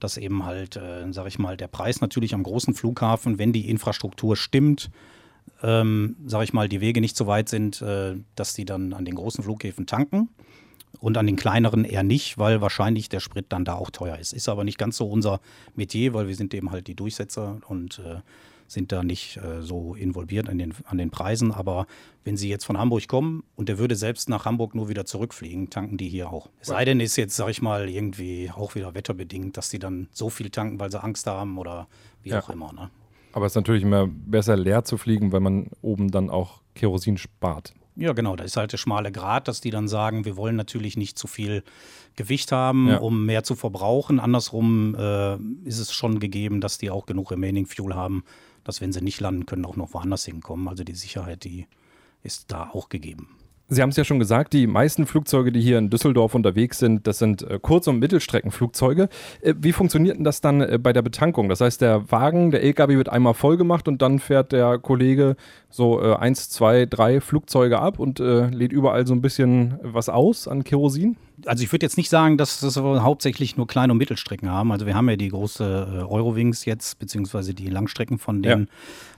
dass 0.00 0.16
eben 0.16 0.44
halt, 0.44 0.76
äh, 0.76 1.10
sage 1.12 1.28
ich 1.28 1.38
mal, 1.38 1.56
der 1.56 1.68
Preis 1.68 2.00
natürlich 2.00 2.34
am 2.34 2.42
großen 2.42 2.74
Flughafen, 2.74 3.38
wenn 3.38 3.52
die 3.52 3.68
Infrastruktur 3.68 4.36
stimmt, 4.36 4.90
ähm, 5.62 6.16
sage 6.26 6.44
ich 6.44 6.52
mal, 6.52 6.68
die 6.68 6.80
Wege 6.80 7.00
nicht 7.00 7.16
so 7.16 7.26
weit 7.26 7.48
sind, 7.48 7.80
äh, 7.82 8.16
dass 8.34 8.54
die 8.54 8.64
dann 8.64 8.92
an 8.92 9.04
den 9.04 9.14
großen 9.14 9.42
Flughäfen 9.42 9.86
tanken 9.86 10.28
und 11.00 11.16
an 11.16 11.26
den 11.26 11.36
kleineren 11.36 11.84
eher 11.84 12.02
nicht, 12.02 12.38
weil 12.38 12.60
wahrscheinlich 12.60 13.08
der 13.08 13.20
Sprit 13.20 13.46
dann 13.48 13.64
da 13.64 13.74
auch 13.74 13.90
teuer 13.90 14.18
ist. 14.18 14.32
Ist 14.32 14.48
aber 14.48 14.64
nicht 14.64 14.78
ganz 14.78 14.96
so 14.96 15.08
unser 15.08 15.40
Metier, 15.74 16.14
weil 16.14 16.28
wir 16.28 16.34
sind 16.34 16.52
eben 16.52 16.70
halt 16.70 16.88
die 16.88 16.94
Durchsetzer 16.94 17.60
und 17.68 18.00
äh, 18.00 18.20
sind 18.66 18.92
da 18.92 19.02
nicht 19.02 19.36
äh, 19.38 19.62
so 19.62 19.94
involviert 19.94 20.48
an 20.48 20.58
den, 20.58 20.74
an 20.84 20.98
den 20.98 21.10
Preisen. 21.10 21.52
Aber 21.52 21.86
wenn 22.24 22.36
Sie 22.36 22.48
jetzt 22.48 22.64
von 22.64 22.78
Hamburg 22.78 23.08
kommen 23.08 23.44
und 23.54 23.68
der 23.68 23.78
würde 23.78 23.96
selbst 23.96 24.28
nach 24.28 24.44
Hamburg 24.44 24.74
nur 24.74 24.88
wieder 24.88 25.06
zurückfliegen, 25.06 25.70
tanken 25.70 25.96
die 25.96 26.08
hier 26.08 26.30
auch. 26.30 26.48
Es 26.60 26.68
sei 26.68 26.84
denn, 26.84 27.00
ist 27.00 27.16
jetzt, 27.16 27.36
sag 27.36 27.48
ich 27.48 27.62
mal, 27.62 27.88
irgendwie 27.88 28.50
auch 28.54 28.74
wieder 28.74 28.94
wetterbedingt, 28.94 29.56
dass 29.56 29.70
die 29.70 29.78
dann 29.78 30.08
so 30.12 30.30
viel 30.30 30.50
tanken, 30.50 30.80
weil 30.80 30.90
sie 30.90 31.02
Angst 31.02 31.26
haben 31.26 31.58
oder 31.58 31.88
wie 32.22 32.30
ja. 32.30 32.40
auch 32.40 32.50
immer. 32.50 32.72
Ne? 32.72 32.90
Aber 33.32 33.46
es 33.46 33.52
ist 33.52 33.56
natürlich 33.56 33.82
immer 33.82 34.06
besser, 34.06 34.56
leer 34.56 34.84
zu 34.84 34.96
fliegen, 34.96 35.30
weil 35.32 35.40
man 35.40 35.68
oben 35.82 36.10
dann 36.10 36.30
auch 36.30 36.62
Kerosin 36.74 37.18
spart. 37.18 37.74
Ja, 37.96 38.12
genau, 38.12 38.36
da 38.36 38.44
ist 38.44 38.58
halt 38.58 38.72
der 38.72 38.76
schmale 38.76 39.10
Grat, 39.10 39.48
dass 39.48 39.62
die 39.62 39.70
dann 39.70 39.88
sagen, 39.88 40.26
wir 40.26 40.36
wollen 40.36 40.54
natürlich 40.54 40.98
nicht 40.98 41.18
zu 41.18 41.26
viel 41.26 41.62
Gewicht 42.14 42.52
haben, 42.52 42.88
ja. 42.88 42.98
um 42.98 43.24
mehr 43.24 43.42
zu 43.42 43.54
verbrauchen. 43.54 44.20
Andersrum 44.20 44.94
äh, 44.94 45.36
ist 45.64 45.78
es 45.78 45.92
schon 45.92 46.20
gegeben, 46.20 46.60
dass 46.60 46.76
die 46.76 46.90
auch 46.90 47.06
genug 47.06 47.30
Remaining 47.30 47.66
Fuel 47.66 47.94
haben, 47.94 48.24
dass 48.66 48.80
wenn 48.80 48.92
sie 48.92 49.02
nicht 49.02 49.20
landen 49.20 49.46
können, 49.46 49.64
auch 49.64 49.76
noch 49.76 49.94
woanders 49.94 50.24
hinkommen. 50.24 50.68
Also 50.68 50.84
die 50.84 50.94
Sicherheit, 50.94 51.44
die 51.44 51.66
ist 52.22 52.50
da 52.50 52.70
auch 52.72 52.88
gegeben. 52.88 53.36
Sie 53.68 53.82
haben 53.82 53.90
es 53.90 53.96
ja 53.96 54.04
schon 54.04 54.20
gesagt, 54.20 54.52
die 54.52 54.68
meisten 54.68 55.06
Flugzeuge, 55.06 55.50
die 55.50 55.60
hier 55.60 55.78
in 55.78 55.90
Düsseldorf 55.90 56.36
unterwegs 56.36 56.78
sind, 56.78 57.04
das 57.08 57.18
sind 57.18 57.42
äh, 57.42 57.58
Kurz- 57.60 57.88
und 57.88 57.98
Mittelstreckenflugzeuge. 57.98 59.08
Äh, 59.40 59.54
wie 59.58 59.72
funktioniert 59.72 60.16
denn 60.16 60.24
das 60.24 60.40
dann 60.40 60.60
äh, 60.60 60.78
bei 60.80 60.92
der 60.92 61.02
Betankung? 61.02 61.48
Das 61.48 61.60
heißt, 61.60 61.80
der 61.80 62.10
Wagen, 62.12 62.52
der 62.52 62.62
LKW 62.62 62.96
wird 62.96 63.08
einmal 63.08 63.34
voll 63.34 63.56
gemacht 63.56 63.88
und 63.88 64.02
dann 64.02 64.20
fährt 64.20 64.52
der 64.52 64.78
Kollege 64.78 65.34
so 65.68 65.98
eins, 65.98 66.48
zwei, 66.48 66.86
drei 66.86 67.20
Flugzeuge 67.20 67.80
ab 67.80 67.98
und 67.98 68.18
lädt 68.18 68.72
überall 68.72 69.06
so 69.06 69.14
ein 69.14 69.20
bisschen 69.20 69.78
was 69.82 70.08
aus 70.08 70.48
an 70.48 70.64
Kerosin? 70.64 71.16
Also 71.44 71.62
ich 71.62 71.72
würde 71.72 71.84
jetzt 71.84 71.96
nicht 71.96 72.08
sagen, 72.08 72.38
dass 72.38 72.60
das 72.60 72.76
hauptsächlich 72.76 73.56
nur 73.56 73.66
Klein- 73.66 73.90
und 73.90 73.98
Mittelstrecken 73.98 74.50
haben. 74.50 74.72
Also 74.72 74.86
wir 74.86 74.94
haben 74.94 75.08
ja 75.08 75.16
die 75.16 75.28
große 75.28 75.64
äh, 75.64 76.02
Eurowings 76.02 76.64
jetzt, 76.64 76.98
beziehungsweise 76.98 77.52
die 77.52 77.68
Langstrecken 77.68 78.18
von 78.18 78.42
denen 78.42 78.64
ja. 78.64 78.72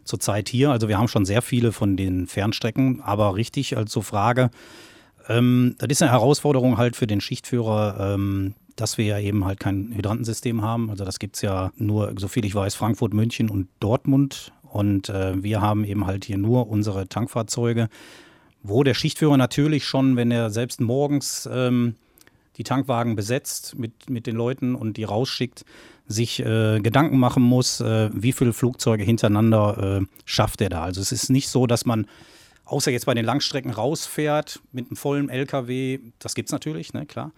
zurzeit 0.05 0.49
hier. 0.49 0.70
Also 0.70 0.88
wir 0.88 0.99
haben 0.99 1.09
schon 1.09 1.25
sehr 1.25 1.43
viele 1.43 1.73
von 1.73 1.97
den 1.97 2.26
Fernstrecken, 2.26 3.00
aber 3.03 3.37
richtig 3.37 3.76
als 3.76 3.93
so 3.93 4.03
Frage, 4.03 4.50
ähm, 5.29 5.76
das 5.79 5.88
ist 5.91 6.03
eine 6.03 6.11
Herausforderung 6.11 6.76
halt 6.79 6.97
für 6.97 7.07
den 7.07 7.21
Schichtführer, 7.21 8.14
ähm, 8.14 8.54
dass 8.76 8.99
wir 8.99 9.04
ja 9.04 9.19
eben 9.19 9.45
halt 9.45 9.61
kein 9.61 9.92
Hydrantensystem 9.95 10.62
haben. 10.62 10.90
Also 10.90 11.04
das 11.04 11.19
gibt 11.19 11.37
es 11.37 11.42
ja 11.42 11.73
nur, 11.76 12.14
soviel 12.16 12.45
ich 12.45 12.54
weiß, 12.54 12.75
Frankfurt, 12.75 13.12
München 13.12 13.50
und 13.50 13.69
Dortmund. 13.81 14.52
Und 14.62 15.09
äh, 15.09 15.42
wir 15.42 15.61
haben 15.61 15.85
eben 15.85 16.07
halt 16.07 16.25
hier 16.25 16.38
nur 16.38 16.69
unsere 16.69 17.09
Tankfahrzeuge, 17.09 17.88
wo 18.62 18.83
der 18.83 18.95
Schichtführer 18.95 19.37
natürlich 19.37 19.85
schon, 19.85 20.16
wenn 20.16 20.31
er 20.31 20.50
selbst 20.50 20.81
morgens 20.81 21.49
ähm, 21.50 21.95
die 22.59 22.65
Tankwagen 22.65 23.17
besetzt 23.17 23.79
mit, 23.79 24.11
mit 24.11 24.27
den 24.27 24.37
Leuten 24.37 24.75
und 24.75 24.97
die 24.97 25.05
rausschickt, 25.05 25.65
sich 26.07 26.41
äh, 26.41 26.81
Gedanken 26.81 27.19
machen 27.19 27.43
muss, 27.43 27.81
äh, 27.81 28.11
wie 28.12 28.33
viele 28.33 28.53
Flugzeuge 28.53 29.05
hintereinander 29.05 30.00
äh, 30.00 30.07
schafft 30.25 30.61
er 30.61 30.69
da. 30.69 30.83
Also 30.83 31.00
es 31.00 31.12
ist 31.12 31.31
nicht 31.31 31.49
so, 31.49 31.67
dass 31.67 31.85
man, 31.87 32.07
außer 32.65 32.91
jetzt 32.91 33.07
bei 33.07 33.15
den 33.15 33.25
Langstrecken 33.25 33.71
rausfährt 33.71 34.61
mit 34.73 34.87
einem 34.87 34.97
vollen 34.97 35.29
LKW, 35.29 36.00
das 36.19 36.35
gibt 36.35 36.49
es 36.49 36.53
natürlich, 36.53 36.93
ne, 36.95 37.07
klar, 37.07 37.33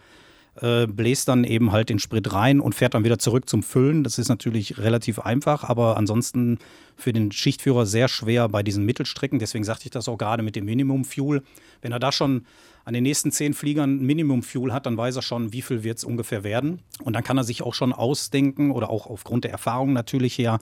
äh, 0.56 0.86
bläst 0.86 1.28
dann 1.28 1.44
eben 1.44 1.72
halt 1.72 1.88
den 1.88 1.98
Sprit 1.98 2.32
rein 2.32 2.60
und 2.60 2.74
fährt 2.74 2.94
dann 2.94 3.04
wieder 3.04 3.18
zurück 3.18 3.48
zum 3.48 3.62
Füllen. 3.62 4.04
Das 4.04 4.18
ist 4.18 4.28
natürlich 4.28 4.78
relativ 4.78 5.18
einfach, 5.20 5.64
aber 5.64 5.96
ansonsten 5.96 6.58
für 6.96 7.12
den 7.12 7.32
Schichtführer 7.32 7.86
sehr 7.86 8.08
schwer 8.08 8.48
bei 8.48 8.62
diesen 8.62 8.84
Mittelstrecken. 8.84 9.38
Deswegen 9.38 9.64
sagte 9.64 9.86
ich 9.86 9.90
das 9.90 10.08
auch 10.08 10.18
gerade 10.18 10.42
mit 10.42 10.56
dem 10.56 10.64
Minimum 10.64 11.04
Fuel. 11.04 11.42
Wenn 11.82 11.92
er 11.92 11.98
da 11.98 12.12
schon 12.12 12.46
an 12.84 12.94
den 12.94 13.02
nächsten 13.02 13.30
zehn 13.30 13.54
Fliegern 13.54 14.00
Minimum 14.00 14.42
Fuel 14.42 14.72
hat, 14.72 14.86
dann 14.86 14.96
weiß 14.96 15.16
er 15.16 15.22
schon, 15.22 15.52
wie 15.52 15.62
viel 15.62 15.84
wird 15.84 15.98
es 15.98 16.04
ungefähr 16.04 16.44
werden. 16.44 16.80
Und 17.02 17.14
dann 17.14 17.24
kann 17.24 17.36
er 17.36 17.44
sich 17.44 17.62
auch 17.62 17.74
schon 17.74 17.92
ausdenken 17.92 18.70
oder 18.70 18.90
auch 18.90 19.06
aufgrund 19.06 19.44
der 19.44 19.52
Erfahrung 19.52 19.92
natürlich 19.92 20.36
her, 20.36 20.58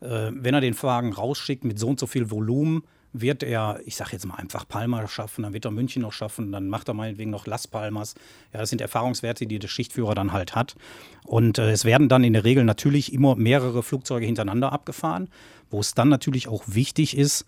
äh, 0.00 0.30
wenn 0.32 0.54
er 0.54 0.60
den 0.60 0.80
Wagen 0.82 1.12
rausschickt 1.12 1.64
mit 1.64 1.78
so 1.78 1.88
und 1.88 2.00
so 2.00 2.06
viel 2.06 2.30
Volumen, 2.30 2.82
wird 3.20 3.42
er, 3.42 3.80
ich 3.84 3.96
sage 3.96 4.10
jetzt 4.12 4.26
mal 4.26 4.36
einfach 4.36 4.66
Palma 4.66 5.06
schaffen, 5.08 5.42
dann 5.42 5.52
wird 5.52 5.64
er 5.64 5.70
München 5.70 6.02
noch 6.02 6.12
schaffen, 6.12 6.52
dann 6.52 6.68
macht 6.68 6.88
er 6.88 6.94
meinetwegen 6.94 7.30
noch 7.30 7.46
Las 7.46 7.66
Palmas. 7.66 8.14
Ja, 8.52 8.60
das 8.60 8.70
sind 8.70 8.80
Erfahrungswerte, 8.80 9.46
die 9.46 9.58
der 9.58 9.68
Schichtführer 9.68 10.14
dann 10.14 10.32
halt 10.32 10.54
hat. 10.54 10.76
Und 11.24 11.58
äh, 11.58 11.70
es 11.70 11.84
werden 11.84 12.08
dann 12.08 12.24
in 12.24 12.32
der 12.32 12.44
Regel 12.44 12.64
natürlich 12.64 13.12
immer 13.12 13.36
mehrere 13.36 13.82
Flugzeuge 13.82 14.26
hintereinander 14.26 14.72
abgefahren, 14.72 15.28
wo 15.70 15.80
es 15.80 15.94
dann 15.94 16.08
natürlich 16.08 16.48
auch 16.48 16.64
wichtig 16.66 17.16
ist, 17.16 17.44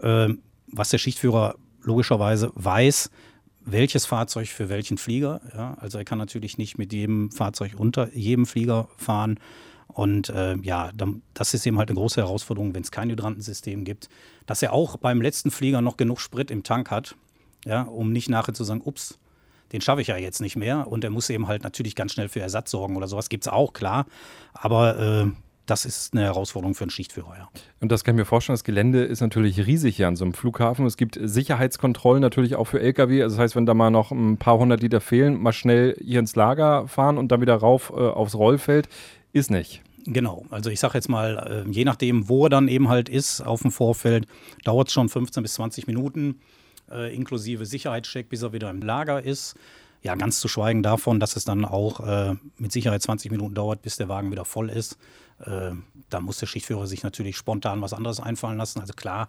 äh, 0.00 0.28
was 0.66 0.90
der 0.90 0.98
Schichtführer 0.98 1.56
logischerweise 1.82 2.50
weiß, 2.54 3.10
welches 3.64 4.06
Fahrzeug 4.06 4.48
für 4.48 4.68
welchen 4.68 4.98
Flieger. 4.98 5.40
Ja? 5.54 5.74
Also 5.80 5.98
er 5.98 6.04
kann 6.04 6.18
natürlich 6.18 6.58
nicht 6.58 6.78
mit 6.78 6.92
jedem 6.92 7.30
Fahrzeug 7.30 7.72
unter 7.76 8.14
jedem 8.14 8.46
Flieger 8.46 8.88
fahren. 8.96 9.38
Und 9.94 10.28
äh, 10.28 10.56
ja, 10.56 10.90
das 11.34 11.54
ist 11.54 11.64
eben 11.66 11.78
halt 11.78 11.88
eine 11.88 11.98
große 11.98 12.20
Herausforderung, 12.20 12.74
wenn 12.74 12.82
es 12.82 12.90
kein 12.90 13.10
Hydrantensystem 13.10 13.84
gibt, 13.84 14.08
dass 14.44 14.60
er 14.60 14.72
auch 14.72 14.96
beim 14.96 15.22
letzten 15.22 15.52
Flieger 15.52 15.80
noch 15.80 15.96
genug 15.96 16.20
Sprit 16.20 16.50
im 16.50 16.64
Tank 16.64 16.90
hat, 16.90 17.14
ja, 17.64 17.82
um 17.82 18.10
nicht 18.10 18.28
nachher 18.28 18.54
zu 18.54 18.64
sagen, 18.64 18.82
ups, 18.84 19.18
den 19.72 19.80
schaffe 19.80 20.02
ich 20.02 20.08
ja 20.08 20.16
jetzt 20.16 20.40
nicht 20.40 20.56
mehr. 20.56 20.88
Und 20.88 21.04
er 21.04 21.10
muss 21.10 21.30
eben 21.30 21.46
halt 21.46 21.62
natürlich 21.62 21.94
ganz 21.94 22.12
schnell 22.12 22.28
für 22.28 22.40
Ersatz 22.40 22.72
sorgen 22.72 22.96
oder 22.96 23.06
sowas. 23.06 23.28
Gibt 23.28 23.46
es 23.46 23.52
auch, 23.52 23.72
klar. 23.72 24.06
Aber 24.52 24.98
äh, 24.98 25.26
das 25.66 25.84
ist 25.84 26.12
eine 26.12 26.24
Herausforderung 26.24 26.74
für 26.74 26.84
einen 26.84 26.90
Schichtführer, 26.90 27.36
ja. 27.38 27.48
Und 27.80 27.90
das 27.92 28.02
kann 28.02 28.16
ich 28.16 28.18
mir 28.18 28.24
vorstellen, 28.24 28.54
das 28.54 28.64
Gelände 28.64 29.04
ist 29.04 29.20
natürlich 29.20 29.66
riesig 29.66 29.96
hier 29.96 30.08
an 30.08 30.16
so 30.16 30.24
einem 30.24 30.34
Flughafen. 30.34 30.86
Es 30.86 30.96
gibt 30.96 31.18
Sicherheitskontrollen 31.22 32.20
natürlich 32.20 32.56
auch 32.56 32.66
für 32.66 32.80
Lkw. 32.80 33.22
Also 33.22 33.36
das 33.36 33.42
heißt, 33.42 33.56
wenn 33.56 33.64
da 33.64 33.74
mal 33.74 33.90
noch 33.90 34.10
ein 34.10 34.38
paar 34.38 34.58
hundert 34.58 34.82
Liter 34.82 35.00
fehlen, 35.00 35.40
mal 35.40 35.52
schnell 35.52 35.96
hier 36.02 36.18
ins 36.18 36.36
Lager 36.36 36.88
fahren 36.88 37.16
und 37.16 37.28
dann 37.30 37.40
wieder 37.40 37.54
rauf 37.54 37.90
äh, 37.90 38.00
aufs 38.00 38.34
Rollfeld, 38.34 38.88
ist 39.34 39.50
nicht. 39.50 39.82
Genau, 40.06 40.44
also 40.50 40.70
ich 40.70 40.80
sage 40.80 40.94
jetzt 40.94 41.08
mal, 41.08 41.64
äh, 41.66 41.70
je 41.70 41.84
nachdem, 41.84 42.28
wo 42.28 42.46
er 42.46 42.50
dann 42.50 42.68
eben 42.68 42.88
halt 42.88 43.08
ist 43.08 43.40
auf 43.40 43.62
dem 43.62 43.70
Vorfeld, 43.70 44.26
dauert 44.62 44.88
es 44.88 44.94
schon 44.94 45.08
15 45.08 45.42
bis 45.42 45.54
20 45.54 45.86
Minuten, 45.86 46.40
äh, 46.90 47.14
inklusive 47.14 47.64
Sicherheitscheck, 47.64 48.28
bis 48.28 48.42
er 48.42 48.52
wieder 48.52 48.70
im 48.70 48.82
Lager 48.82 49.22
ist. 49.22 49.54
Ja, 50.02 50.14
ganz 50.14 50.40
zu 50.40 50.48
schweigen 50.48 50.82
davon, 50.82 51.20
dass 51.20 51.36
es 51.36 51.46
dann 51.46 51.64
auch 51.64 52.00
äh, 52.00 52.34
mit 52.58 52.72
Sicherheit 52.72 53.00
20 53.00 53.30
Minuten 53.30 53.54
dauert, 53.54 53.80
bis 53.80 53.96
der 53.96 54.08
Wagen 54.10 54.30
wieder 54.30 54.44
voll 54.44 54.68
ist. 54.68 54.98
Äh, 55.40 55.70
da 56.10 56.20
muss 56.20 56.38
der 56.38 56.46
Schichtführer 56.46 56.86
sich 56.86 57.02
natürlich 57.02 57.38
spontan 57.38 57.80
was 57.80 57.94
anderes 57.94 58.20
einfallen 58.20 58.58
lassen. 58.58 58.80
Also 58.80 58.92
klar, 58.92 59.28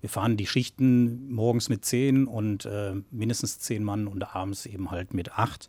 wir 0.00 0.10
fahren 0.10 0.36
die 0.36 0.46
Schichten 0.46 1.30
morgens 1.32 1.68
mit 1.68 1.84
10 1.84 2.26
und 2.26 2.64
äh, 2.64 2.94
mindestens 3.12 3.60
10 3.60 3.84
Mann 3.84 4.08
und 4.08 4.34
abends 4.34 4.66
eben 4.66 4.90
halt 4.90 5.14
mit 5.14 5.32
8 5.32 5.68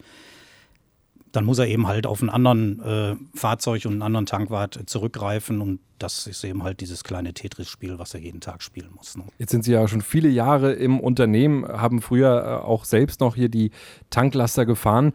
dann 1.32 1.46
muss 1.46 1.60
er 1.60 1.68
eben 1.68 1.88
halt 1.88 2.06
auf 2.06 2.22
einen 2.22 2.30
anderen 2.30 2.82
äh, 2.82 3.16
Fahrzeug 3.34 3.86
und 3.86 3.94
einen 3.94 4.02
anderen 4.02 4.26
Tankwart 4.26 4.80
zurückgreifen 4.86 5.62
und 5.62 5.80
das 5.98 6.28
ist 6.28 6.44
eben 6.44 6.64
halt 6.64 6.82
dieses 6.82 7.04
kleine 7.04 7.34
Tetris-Spiel, 7.34 8.00
was 8.00 8.14
er 8.14 8.20
jeden 8.20 8.42
Tag 8.42 8.64
spielen 8.64 8.90
muss. 8.96 9.18
Ne? 9.18 9.24
Jetzt 9.38 9.52
sind 9.52 9.64
Sie 9.64 9.72
ja 9.72 9.88
schon 9.88 10.02
viele 10.02 10.30
Jahre 10.30 10.74
im 10.74 11.00
Unternehmen, 11.00 11.66
haben 11.68 12.02
früher 12.02 12.44
äh, 12.44 12.66
auch 12.66 12.86
selbst 12.86 13.22
noch 13.22 13.36
hier 13.36 13.50
die 13.50 13.72
Tanklaster 14.10 14.66
gefahren. 14.66 15.14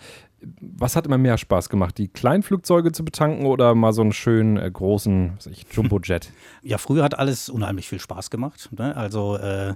Was 0.61 0.95
hat 0.97 1.07
immer 1.07 1.19
mehr 1.19 1.39
Spaß 1.39 1.69
gemacht, 1.69 1.99
die 1.99 2.09
Kleinflugzeuge 2.09 2.93
zu 2.93 3.05
betanken 3.05 3.47
oder 3.47 3.75
mal 3.75 3.93
so 3.93 4.03
einen 4.03 4.13
schönen 4.13 4.57
äh, 4.57 4.71
großen 4.71 5.39
Jumbo-Jet? 5.71 6.31
Ja, 6.63 6.79
früher 6.79 7.05
hat 7.05 7.19
alles 7.19 7.49
unheimlich 7.49 7.89
viel 7.89 8.01
Spaß 8.01 8.31
gemacht. 8.31 8.69
Ne? 8.77 8.97
Also 8.97 9.37
äh, 9.37 9.75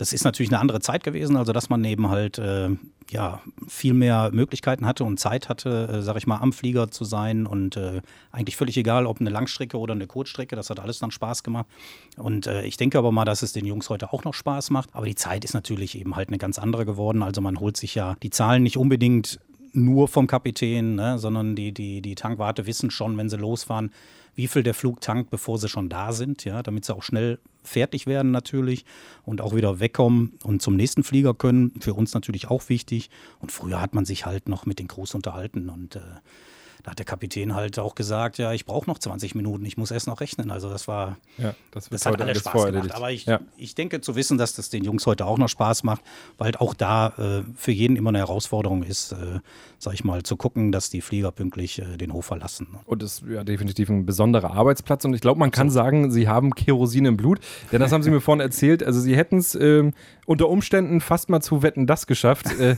das 0.00 0.14
ist 0.14 0.24
natürlich 0.24 0.50
eine 0.50 0.60
andere 0.60 0.80
Zeit 0.80 1.04
gewesen, 1.04 1.36
also 1.36 1.52
dass 1.52 1.68
man 1.68 1.84
eben 1.84 2.08
halt 2.08 2.38
äh, 2.38 2.70
ja, 3.10 3.42
viel 3.68 3.92
mehr 3.92 4.30
Möglichkeiten 4.32 4.86
hatte 4.86 5.04
und 5.04 5.20
Zeit 5.20 5.50
hatte, 5.50 5.88
äh, 5.92 6.02
sag 6.02 6.16
ich 6.16 6.26
mal, 6.26 6.38
am 6.38 6.54
Flieger 6.54 6.90
zu 6.90 7.04
sein 7.04 7.46
und 7.46 7.76
äh, 7.76 8.00
eigentlich 8.32 8.56
völlig 8.56 8.78
egal, 8.78 9.04
ob 9.04 9.20
eine 9.20 9.28
Langstrecke 9.28 9.78
oder 9.78 9.92
eine 9.92 10.06
Kurzstrecke, 10.06 10.56
das 10.56 10.70
hat 10.70 10.80
alles 10.80 11.00
dann 11.00 11.10
Spaß 11.10 11.42
gemacht. 11.42 11.66
Und 12.16 12.46
äh, 12.46 12.62
ich 12.62 12.78
denke 12.78 12.96
aber 12.96 13.12
mal, 13.12 13.26
dass 13.26 13.42
es 13.42 13.52
den 13.52 13.66
Jungs 13.66 13.90
heute 13.90 14.10
auch 14.14 14.24
noch 14.24 14.32
Spaß 14.32 14.70
macht. 14.70 14.88
Aber 14.94 15.04
die 15.04 15.16
Zeit 15.16 15.44
ist 15.44 15.52
natürlich 15.52 15.98
eben 15.98 16.16
halt 16.16 16.28
eine 16.28 16.38
ganz 16.38 16.58
andere 16.58 16.86
geworden. 16.86 17.22
Also 17.22 17.42
man 17.42 17.60
holt 17.60 17.76
sich 17.76 17.94
ja 17.94 18.16
die 18.22 18.30
Zahlen 18.30 18.62
nicht 18.62 18.78
unbedingt 18.78 19.38
nur 19.72 20.08
vom 20.08 20.26
Kapitän, 20.26 20.94
ne, 20.94 21.18
sondern 21.18 21.56
die, 21.56 21.72
die, 21.72 22.00
die 22.00 22.14
Tankwarte 22.14 22.66
wissen 22.66 22.90
schon, 22.90 23.18
wenn 23.18 23.28
sie 23.28 23.36
losfahren, 23.36 23.92
wie 24.34 24.46
viel 24.46 24.62
der 24.62 24.74
Flug 24.74 25.02
tankt, 25.02 25.30
bevor 25.30 25.58
sie 25.58 25.68
schon 25.68 25.90
da 25.90 26.12
sind, 26.12 26.44
ja, 26.44 26.62
damit 26.62 26.86
sie 26.86 26.94
auch 26.94 27.02
schnell 27.02 27.38
fertig 27.62 28.06
werden 28.06 28.30
natürlich 28.30 28.84
und 29.24 29.40
auch 29.40 29.54
wieder 29.54 29.80
wegkommen 29.80 30.38
und 30.44 30.62
zum 30.62 30.76
nächsten 30.76 31.02
Flieger 31.02 31.34
können. 31.34 31.72
Für 31.80 31.94
uns 31.94 32.14
natürlich 32.14 32.48
auch 32.48 32.68
wichtig. 32.68 33.10
Und 33.38 33.52
früher 33.52 33.80
hat 33.80 33.94
man 33.94 34.04
sich 34.04 34.26
halt 34.26 34.48
noch 34.48 34.66
mit 34.66 34.78
den 34.78 34.88
Crews 34.88 35.14
unterhalten 35.14 35.68
und 35.68 35.96
äh, 35.96 36.00
da 36.82 36.92
hat 36.92 36.98
der 36.98 37.06
Kapitän 37.06 37.54
halt 37.54 37.78
auch 37.78 37.94
gesagt, 37.94 38.38
ja, 38.38 38.52
ich 38.52 38.64
brauche 38.64 38.88
noch 38.88 38.98
20 38.98 39.34
Minuten, 39.34 39.64
ich 39.64 39.76
muss 39.76 39.90
erst 39.90 40.06
noch 40.06 40.20
rechnen. 40.20 40.50
Also 40.50 40.68
das 40.70 40.88
war, 40.88 41.18
ja, 41.38 41.54
das, 41.70 41.88
das 41.88 42.06
hat 42.06 42.20
alles 42.20 42.38
Spaß 42.38 42.66
gemacht. 42.66 42.94
Aber 42.94 43.10
ich, 43.10 43.26
ja. 43.26 43.40
ich 43.56 43.74
denke 43.74 44.00
zu 44.00 44.16
wissen, 44.16 44.38
dass 44.38 44.54
das 44.54 44.70
den 44.70 44.84
Jungs 44.84 45.06
heute 45.06 45.26
auch 45.26 45.38
noch 45.38 45.48
Spaß 45.48 45.84
macht, 45.84 46.02
weil 46.38 46.54
auch 46.56 46.74
da 46.74 47.08
äh, 47.18 47.42
für 47.56 47.72
jeden 47.72 47.96
immer 47.96 48.10
eine 48.10 48.18
Herausforderung 48.18 48.82
ist, 48.82 49.12
äh, 49.12 49.40
sag 49.78 49.94
ich 49.94 50.04
mal, 50.04 50.22
zu 50.22 50.36
gucken, 50.36 50.72
dass 50.72 50.90
die 50.90 51.00
Flieger 51.00 51.32
pünktlich 51.32 51.80
äh, 51.80 51.96
den 51.96 52.12
Hof 52.12 52.26
verlassen. 52.26 52.68
Und 52.86 53.02
das 53.02 53.20
ist 53.20 53.24
ja 53.28 53.44
definitiv 53.44 53.88
ein 53.88 54.06
besonderer 54.06 54.52
Arbeitsplatz. 54.52 55.04
Und 55.04 55.14
ich 55.14 55.20
glaube, 55.20 55.38
man 55.38 55.50
kann 55.50 55.70
so. 55.70 55.74
sagen, 55.74 56.10
Sie 56.10 56.28
haben 56.28 56.54
Kerosin 56.54 57.04
im 57.04 57.16
Blut. 57.16 57.40
Denn 57.72 57.80
das 57.80 57.92
haben 57.92 58.02
Sie 58.02 58.10
mir 58.10 58.20
vorhin 58.20 58.40
erzählt. 58.40 58.82
Also 58.82 59.00
Sie 59.00 59.16
hätten 59.16 59.38
es 59.38 59.54
ähm, 59.54 59.92
unter 60.26 60.48
Umständen 60.48 61.00
fast 61.00 61.28
mal 61.28 61.40
zu 61.40 61.62
Wetten 61.62 61.86
das 61.86 62.06
geschafft. 62.06 62.46
Äh, 62.58 62.76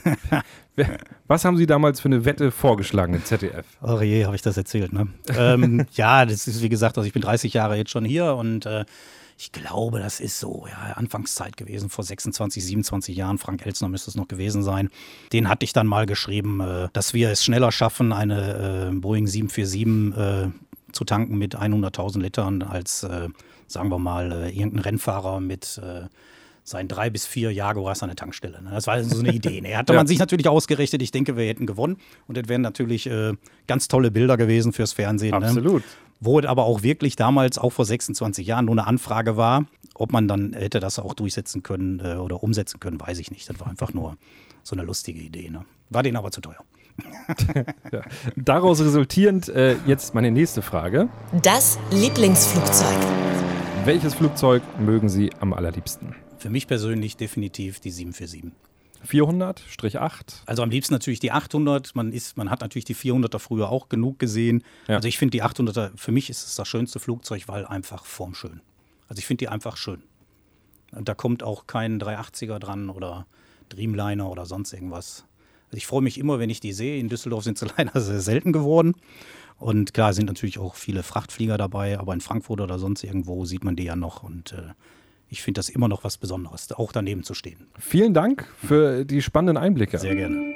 was 1.27 1.45
haben 1.45 1.57
Sie 1.57 1.67
damals 1.67 2.01
für 2.01 2.07
eine 2.07 2.25
Wette 2.25 2.51
vorgeschlagen 2.51 3.15
im 3.15 3.25
ZDF? 3.25 3.67
Oh 3.93 4.01
je, 4.01 4.25
habe 4.25 4.35
ich 4.35 4.43
das 4.43 4.57
erzählt, 4.57 4.93
ne? 4.93 5.09
ähm, 5.37 5.87
ja, 5.93 6.25
das 6.25 6.49
ist 6.49 6.63
wie 6.63 6.69
gesagt, 6.69 6.97
also 6.97 7.07
ich 7.07 7.13
bin 7.13 7.23
30 7.23 7.53
Jahre 7.53 7.77
jetzt 7.77 7.91
schon 7.91 8.05
hier 8.05 8.35
und 8.35 8.65
äh, 8.65 8.85
ich 9.39 9.53
glaube, 9.53 9.99
das 9.99 10.21
ist 10.21 10.39
so, 10.39 10.67
ja, 10.69 10.93
Anfangszeit 10.95 11.57
gewesen, 11.57 11.91
vor 11.91 12.05
26, 12.05 12.65
27 12.65 13.17
Jahren. 13.17 13.39
Frank 13.39 13.67
Elsner 13.67 13.89
müsste 13.89 14.11
es 14.11 14.17
noch 14.17 14.29
gewesen 14.29 14.63
sein. 14.63 14.89
Den 15.33 15.49
hatte 15.49 15.65
ich 15.65 15.73
dann 15.73 15.87
mal 15.87 16.07
geschrieben, 16.07 16.61
äh, 16.61 16.89
dass 16.93 17.13
wir 17.13 17.31
es 17.31 17.45
schneller 17.45 17.73
schaffen, 17.73 18.13
eine 18.13 18.91
äh, 18.91 18.95
Boeing 18.95 19.27
747 19.27 20.17
äh, 20.17 20.93
zu 20.93 21.05
tanken 21.05 21.39
mit 21.39 21.57
100.000 21.57 22.21
Litern 22.21 22.63
als, 22.63 23.03
äh, 23.03 23.29
sagen 23.67 23.89
wir 23.89 23.99
mal, 23.99 24.33
äh, 24.33 24.51
irgendein 24.51 24.81
Rennfahrer 24.81 25.41
mit 25.41 25.81
seien 26.65 26.89
drei 26.89 27.11
bis 27.11 27.27
vier 27.27 27.53
Jaguars 27.53 28.03
an 28.03 28.09
der 28.09 28.17
Tankstelle. 28.17 28.63
Ne? 28.63 28.71
Das 28.71 28.87
war 28.87 29.03
so 29.03 29.21
eine 29.21 29.33
Idee. 29.33 29.61
Ne? 29.61 29.77
Hatte 29.77 29.93
ja. 29.93 29.99
man 29.99 30.07
sich 30.07 30.19
natürlich 30.19 30.49
ausgerichtet. 30.49 31.03
Ich 31.03 31.11
denke, 31.11 31.37
wir 31.37 31.45
hätten 31.47 31.67
gewonnen. 31.67 31.97
Und 32.29 32.37
das 32.37 32.49
wären 32.49 32.63
natürlich 32.63 33.07
äh, 33.07 33.35
ganz 33.67 33.89
tolle 33.89 34.11
Bilder 34.11 34.37
gewesen 34.37 34.73
fürs 34.73 34.93
Fernsehen. 34.93 35.39
Ne? 35.39 35.47
Absolut. 35.47 35.83
Ne? 35.83 35.89
Wo 36.21 36.39
es 36.39 36.47
aber 36.47 36.65
auch 36.65 36.83
wirklich 36.83 37.17
damals, 37.17 37.59
auch 37.59 37.71
vor 37.71 37.85
26 37.85 38.47
Jahren, 38.47 38.67
nur 38.67 38.75
eine 38.75 38.87
Anfrage 38.87 39.37
war. 39.37 39.67
Ob 39.95 40.13
man 40.13 40.29
dann 40.29 40.53
hätte 40.53 40.81
das 40.81 40.99
auch 40.99 41.15
durchsetzen 41.15 41.63
können 41.63 42.01
äh, 42.01 42.15
oder 42.15 42.43
umsetzen 42.43 42.81
können, 42.81 43.01
weiß 43.01 43.19
ich 43.19 43.31
nicht. 43.31 43.49
Das 43.49 43.59
war 43.61 43.67
einfach 43.67 43.93
nur 43.93 44.17
so 44.63 44.77
eine 44.77 44.85
lustige 44.85 45.21
Idee. 45.21 45.51
Ne? 45.51 45.65
War 45.91 46.03
denen 46.03 46.17
aber 46.17 46.31
zu 46.31 46.41
teuer. 46.41 46.65
ja. 47.93 48.03
Daraus 48.37 48.81
resultierend 48.81 49.49
äh, 49.49 49.77
jetzt 49.87 50.15
meine 50.15 50.31
nächste 50.31 50.63
Frage. 50.63 51.09
Das 51.43 51.79
Lieblingsflugzeug. 51.91 52.97
Welches 53.85 54.15
Flugzeug 54.15 54.63
mögen 54.79 55.09
Sie 55.09 55.31
am 55.41 55.53
allerliebsten? 55.53 56.15
Für 56.43 56.51
mich 56.51 56.67
persönlich 56.67 57.17
definitiv 57.17 57.79
die 57.79 57.93
747. 57.93 58.51
400-8? 59.07 60.43
Also 60.45 60.65
am 60.65 60.71
liebsten 60.71 60.93
natürlich 60.93 61.21
die 61.21 61.31
800. 61.31 61.95
Man, 61.95 62.13
ist, 62.13 62.37
man 62.37 62.51
hat 62.51 62.63
natürlich 62.63 62.85
die 62.85 62.97
400er 62.97 63.39
früher 63.39 63.69
auch 63.69 63.89
genug 63.89 64.19
gesehen. 64.19 64.65
Ja. 64.89 64.97
Also 64.97 65.07
ich 65.07 65.19
finde 65.19 65.31
die 65.31 65.45
800er, 65.45 65.93
für 65.95 66.11
mich 66.11 66.31
ist 66.31 66.45
es 66.45 66.57
das 66.57 66.67
schönste 66.67 66.99
Flugzeug, 66.99 67.47
weil 67.47 67.65
einfach 67.65 68.05
formschön. 68.05 68.61
Also 69.07 69.21
ich 69.21 69.27
finde 69.27 69.45
die 69.45 69.49
einfach 69.51 69.77
schön. 69.77 70.03
Und 70.91 71.09
da 71.09 71.15
kommt 71.15 71.45
auch 71.45 71.69
kein 71.69 72.01
380er 72.01 72.59
dran 72.59 72.91
oder 72.91 73.29
Dreamliner 73.69 74.29
oder 74.29 74.45
sonst 74.45 74.73
irgendwas. 74.73 75.25
Also 75.67 75.77
ich 75.77 75.87
freue 75.87 76.03
mich 76.03 76.19
immer, 76.19 76.41
wenn 76.41 76.51
ich 76.51 76.59
die 76.59 76.73
sehe. 76.73 76.99
In 76.99 77.09
Düsseldorf 77.09 77.45
sind 77.45 77.57
sie 77.57 77.67
leider 77.79 78.01
sehr 78.01 78.21
selten 78.21 78.53
geworden. 78.53 78.97
Und 79.59 79.95
klar 79.95 80.13
sind 80.13 80.27
natürlich 80.27 80.59
auch 80.59 80.75
viele 80.75 81.05
Frachtflieger 81.05 81.57
dabei, 81.57 82.01
aber 82.01 82.13
in 82.15 82.21
Frankfurt 82.21 82.61
oder 82.61 82.81
sonst 82.81 83.05
irgendwo 83.05 83.45
sieht 83.45 83.63
man 83.63 83.77
die 83.77 83.85
ja 83.85 83.95
noch. 83.95 84.25
Und 84.25 84.51
äh, 84.55 84.73
ich 85.33 85.43
finde 85.43 85.59
das 85.59 85.71
immer 85.71 85.89
noch 85.89 86.05
was 86.05 86.19
Besonderes, 86.19 86.71
auch 86.73 86.93
daneben 86.93 87.23
zu 87.23 87.33
stehen. 87.33 87.67
Vielen 87.79 88.13
Dank 88.13 88.47
für 88.63 89.07
die 89.07 89.23
spannenden 89.23 89.57
Einblicke. 89.57 89.99
Sehr 89.99 90.15
gerne. 90.15 90.53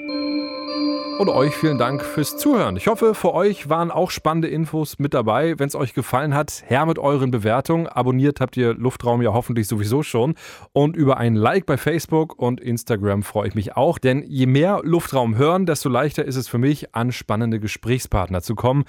Und 1.18 1.30
euch 1.30 1.56
vielen 1.56 1.78
Dank 1.78 2.02
fürs 2.02 2.36
Zuhören. 2.36 2.76
Ich 2.76 2.88
hoffe, 2.88 3.14
für 3.14 3.32
euch 3.32 3.70
waren 3.70 3.90
auch 3.90 4.10
spannende 4.10 4.48
Infos 4.48 4.98
mit 4.98 5.14
dabei. 5.14 5.58
Wenn 5.58 5.66
es 5.66 5.74
euch 5.74 5.94
gefallen 5.94 6.34
hat, 6.34 6.62
her 6.66 6.84
mit 6.84 6.98
euren 6.98 7.30
Bewertungen. 7.30 7.86
Abonniert 7.86 8.38
habt 8.40 8.54
ihr 8.58 8.74
Luftraum 8.74 9.22
ja 9.22 9.32
hoffentlich 9.32 9.66
sowieso 9.66 10.02
schon. 10.02 10.34
Und 10.74 10.94
über 10.94 11.16
ein 11.16 11.34
Like 11.34 11.64
bei 11.64 11.78
Facebook 11.78 12.38
und 12.38 12.60
Instagram 12.60 13.22
freue 13.22 13.48
ich 13.48 13.54
mich 13.54 13.76
auch. 13.76 13.98
Denn 13.98 14.24
je 14.28 14.44
mehr 14.44 14.82
Luftraum 14.84 15.38
hören, 15.38 15.64
desto 15.64 15.88
leichter 15.88 16.26
ist 16.26 16.36
es 16.36 16.48
für 16.48 16.58
mich, 16.58 16.94
an 16.94 17.12
spannende 17.12 17.60
Gesprächspartner 17.60 18.42
zu 18.42 18.54
kommen. 18.54 18.84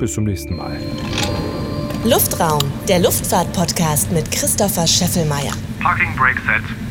Bis 0.00 0.14
zum 0.14 0.24
nächsten 0.24 0.56
Mal. 0.56 0.78
Luftraum, 2.04 2.60
der 2.88 3.00
Luftfahrt-Podcast 3.00 4.12
mit 4.12 4.30
Christopher 4.30 4.86
Scheffelmeier. 4.86 5.52
Parking 5.80 6.14
Brake 6.16 6.40
Set. 6.46 6.87